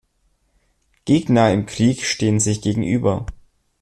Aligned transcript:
Gegner 1.05 1.51
im 1.53 1.67
Krieg 1.67 2.01
stehen 2.07 2.39
sich 2.39 2.61
gegenüber. 2.61 3.27